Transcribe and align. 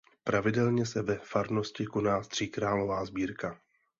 Pravidelně 0.23 0.85
se 0.85 1.01
ve 1.01 1.17
farnosti 1.23 1.85
koná 1.85 2.21
tříkrálová 2.21 3.05
sbírka. 3.05 3.59